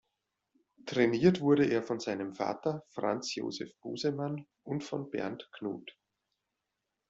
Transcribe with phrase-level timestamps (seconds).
[0.87, 5.95] Trainiert wurde er von seinem Vater, Franz Josef Busemann, und von Bernd Knut.